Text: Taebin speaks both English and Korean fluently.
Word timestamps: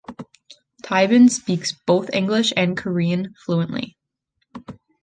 Taebin 0.81 1.29
speaks 1.29 1.73
both 1.85 2.09
English 2.11 2.51
and 2.57 2.75
Korean 2.75 3.35
fluently. 3.45 3.99